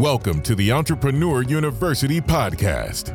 [0.00, 3.12] Welcome to the Entrepreneur University podcast.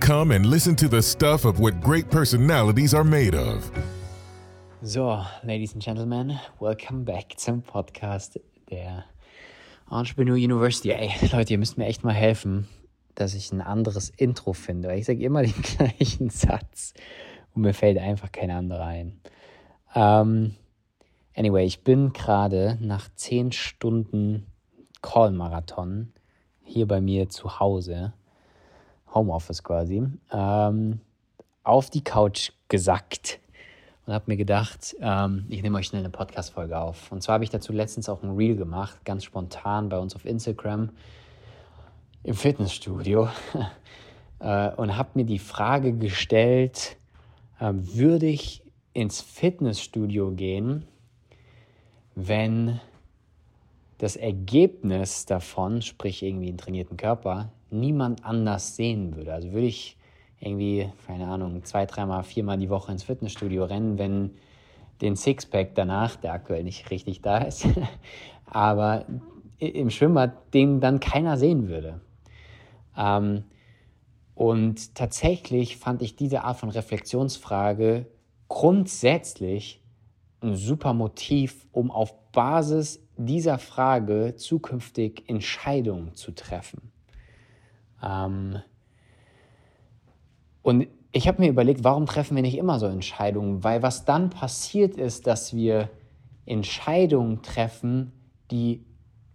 [0.00, 3.68] Come and listen to the stuff of what great personalities are made of.
[4.82, 8.38] So, Ladies and Gentlemen, welcome back zum Podcast
[8.70, 9.06] der
[9.90, 10.92] Entrepreneur University.
[10.92, 12.68] Ey, Leute, ihr müsst mir echt mal helfen,
[13.16, 14.94] dass ich ein anderes Intro finde.
[14.94, 16.94] Ich sage immer den gleichen Satz
[17.56, 19.20] und mir fällt einfach kein anderer ein.
[19.96, 20.54] Ähm,
[21.34, 24.46] anyway, ich bin gerade nach 10 Stunden
[25.02, 26.12] Call-Marathon
[26.70, 28.12] hier bei mir zu Hause,
[29.14, 31.00] Homeoffice quasi, ähm,
[31.64, 33.40] auf die Couch gesackt
[34.06, 37.12] und habe mir gedacht, ähm, ich nehme euch schnell eine Podcast-Folge auf.
[37.12, 40.24] Und zwar habe ich dazu letztens auch ein Reel gemacht, ganz spontan bei uns auf
[40.24, 40.90] Instagram
[42.24, 43.28] im Fitnessstudio.
[44.42, 46.96] Äh, und habe mir die Frage gestellt,
[47.58, 48.62] äh, würde ich
[48.94, 50.86] ins Fitnessstudio gehen,
[52.14, 52.80] wenn
[54.00, 59.34] das Ergebnis davon, sprich irgendwie einen trainierten Körper, niemand anders sehen würde.
[59.34, 59.98] Also würde ich
[60.40, 64.30] irgendwie, keine Ahnung, zwei, dreimal, viermal die Woche ins Fitnessstudio rennen, wenn
[65.02, 67.66] den Sixpack danach, der aktuell nicht richtig da ist,
[68.46, 69.04] aber
[69.58, 72.00] im Schwimmbad den dann keiner sehen würde.
[72.96, 73.44] Ähm,
[74.34, 78.06] und tatsächlich fand ich diese Art von Reflexionsfrage
[78.48, 79.82] grundsätzlich
[80.40, 86.90] ein super Motiv, um auf Basis dieser Frage zukünftig Entscheidungen zu treffen.
[88.02, 88.60] Ähm,
[90.62, 93.64] und ich habe mir überlegt, warum treffen wir nicht immer so Entscheidungen?
[93.64, 95.90] Weil was dann passiert ist, dass wir
[96.46, 98.12] Entscheidungen treffen,
[98.50, 98.84] die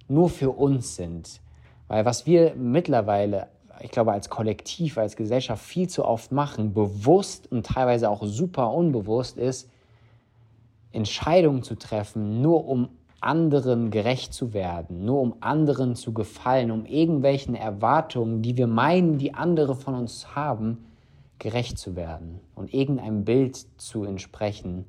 [0.07, 1.41] nur für uns sind.
[1.87, 3.47] Weil was wir mittlerweile,
[3.81, 8.71] ich glaube, als Kollektiv, als Gesellschaft viel zu oft machen, bewusst und teilweise auch super
[8.71, 9.69] unbewusst, ist,
[10.91, 12.89] Entscheidungen zu treffen, nur um
[13.21, 19.17] anderen gerecht zu werden, nur um anderen zu gefallen, um irgendwelchen Erwartungen, die wir meinen,
[19.17, 20.85] die andere von uns haben,
[21.39, 24.85] gerecht zu werden und irgendeinem Bild zu entsprechen,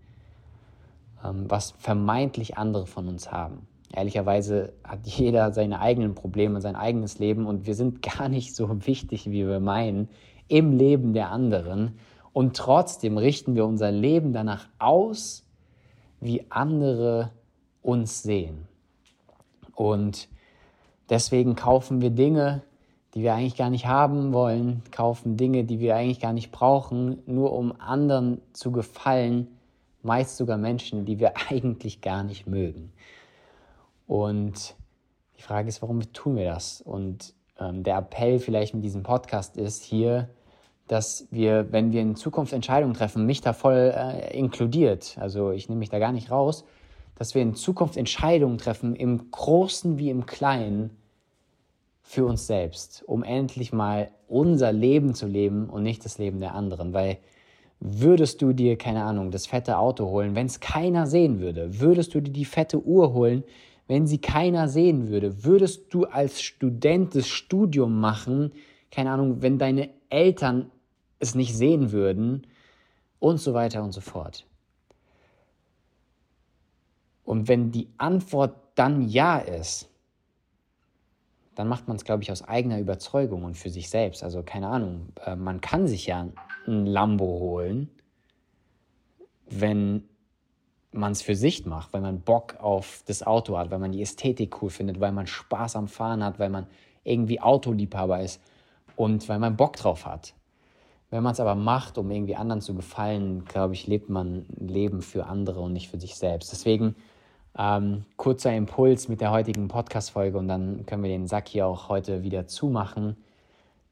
[1.25, 3.67] ähm, was vermeintlich andere von uns haben.
[3.93, 8.87] Ehrlicherweise hat jeder seine eigenen Probleme, sein eigenes Leben und wir sind gar nicht so
[8.87, 10.09] wichtig, wie wir meinen,
[10.49, 11.99] im Leben der anderen.
[12.33, 15.45] Und trotzdem richten wir unser Leben danach aus,
[16.21, 17.31] wie andere
[17.87, 18.67] uns sehen.
[19.75, 20.29] Und
[21.09, 22.63] deswegen kaufen wir Dinge,
[23.15, 27.23] die wir eigentlich gar nicht haben wollen, kaufen Dinge, die wir eigentlich gar nicht brauchen,
[27.27, 29.47] nur um anderen zu gefallen,
[30.03, 32.93] meist sogar Menschen, die wir eigentlich gar nicht mögen.
[34.07, 34.75] Und
[35.39, 36.81] die Frage ist, warum tun wir das?
[36.81, 40.29] Und ähm, der Appell vielleicht mit diesem Podcast ist hier,
[40.89, 45.69] dass wir, wenn wir in Zukunft Entscheidungen treffen, mich da voll äh, inkludiert, also ich
[45.69, 46.65] nehme mich da gar nicht raus,
[47.17, 50.91] dass wir in Zukunft Entscheidungen treffen, im Großen wie im Kleinen,
[52.07, 56.55] für uns selbst, um endlich mal unser Leben zu leben und nicht das Leben der
[56.55, 56.95] anderen.
[56.95, 57.19] Weil
[57.81, 61.81] würdest du dir, keine Ahnung, das fette Auto holen, wenn es keiner sehen würde?
[61.81, 63.43] Würdest du dir die fette Uhr holen,
[63.89, 65.45] wenn sie keiner sehen würde?
[65.45, 68.53] Würdest du als Student das Studium machen,
[68.93, 70.71] keine Ahnung, wenn deine Eltern
[71.19, 72.47] es nicht sehen würden?
[73.19, 74.47] Und so weiter und so fort.
[77.27, 79.91] Und wenn die Antwort dann ja ist,
[81.57, 84.23] dann macht man es, glaube ich, aus eigener Überzeugung und für sich selbst.
[84.23, 86.29] Also keine Ahnung, äh, man kann sich ja
[86.67, 87.91] ein Lambo holen,
[89.51, 90.05] wenn
[90.93, 94.03] man es für sich macht, weil man Bock auf das Auto hat, weil man die
[94.03, 96.67] Ästhetik cool findet, weil man Spaß am Fahren hat, weil man
[97.05, 98.41] irgendwie Autoliebhaber ist
[98.95, 100.35] und weil man Bock drauf hat.
[101.11, 104.69] Wenn man es aber macht, um irgendwie anderen zu gefallen, glaube ich, lebt man ein
[104.69, 106.53] Leben für andere und nicht für sich selbst.
[106.53, 106.97] Deswegen
[107.59, 111.89] ähm, kurzer Impuls mit der heutigen Podcast-Folge und dann können wir den Sack hier auch
[111.89, 113.17] heute wieder zumachen.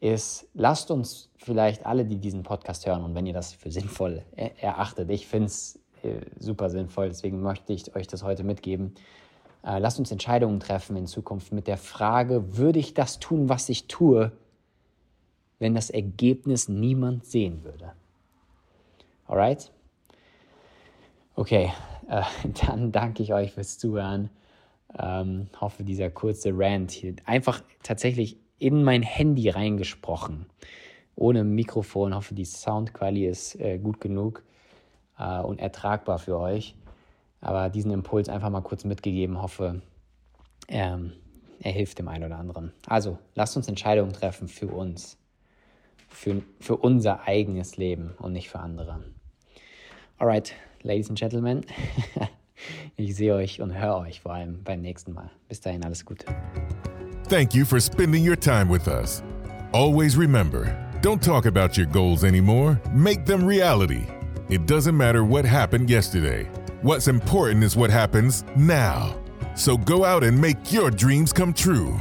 [0.01, 4.23] Ist, lasst uns vielleicht alle, die diesen Podcast hören und wenn ihr das für sinnvoll
[4.37, 8.95] erachtet, ich finde es äh, super sinnvoll, deswegen möchte ich euch das heute mitgeben.
[9.65, 13.71] Äh, lasst uns Entscheidungen treffen in Zukunft mit der Frage, würde ich das tun, was
[13.71, 14.33] ich tue,
[15.59, 17.93] wenn das Ergebnis niemand sehen würde?
[19.27, 19.73] Alright?
[21.35, 21.73] Okay,
[22.09, 22.23] äh,
[22.67, 24.31] dann danke ich euch fürs Zuhören.
[24.99, 30.47] Ähm, hoffe, dieser kurze Rant hier einfach tatsächlich in mein Handy reingesprochen.
[31.17, 32.15] Ohne Mikrofon.
[32.15, 34.43] Hoffe, die Soundqualität ist äh, gut genug
[35.19, 36.75] äh, und ertragbar für euch.
[37.41, 39.43] Aber diesen Impuls einfach mal kurz mitgegeben.
[39.43, 39.83] Hoffe,
[40.69, 41.13] ähm,
[41.61, 42.73] er hilft dem einen oder anderen.
[42.87, 45.19] Also, lasst uns Entscheidungen treffen für uns.
[46.09, 49.01] Für, für unser eigenes Leben und nicht für andere.
[50.25, 50.55] Alright,
[50.85, 51.67] Ladies and Gentlemen,
[52.97, 55.31] ich sehe euch und höre euch vor allem beim nächsten Mal.
[55.51, 56.25] Bis dahin, alles Gute.
[57.29, 59.23] thank you for spending your time with us.
[59.75, 64.07] Always remember don't talk about your goals anymore, make them reality.
[64.49, 66.49] It doesn't matter what happened yesterday.
[66.81, 69.15] What's important is what happens now.
[69.55, 72.01] So go out and make your dreams come true.